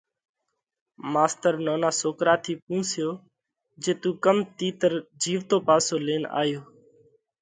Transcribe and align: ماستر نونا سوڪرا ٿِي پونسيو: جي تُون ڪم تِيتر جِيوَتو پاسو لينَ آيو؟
ماستر 1.13 1.53
نونا 1.65 1.89
سوڪرا 2.01 2.35
ٿِي 2.43 2.53
پونسيو: 2.65 3.09
جي 3.83 3.93
تُون 4.01 4.13
ڪم 4.23 4.37
تِيتر 4.57 4.91
جِيوَتو 5.21 5.57
پاسو 5.67 5.95
لينَ 6.05 6.23
آيو؟ 6.41 6.61